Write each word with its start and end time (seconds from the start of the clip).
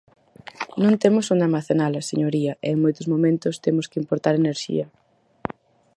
Non 0.83 0.93
temos 1.03 1.25
onde 1.33 1.45
almacenala, 1.47 2.07
señoría, 2.11 2.53
e 2.65 2.67
en 2.73 2.81
moitos 2.83 3.07
momentos 3.13 3.61
temos 3.65 3.85
que 3.89 3.99
importar 4.03 4.33
enerxía. 4.35 4.85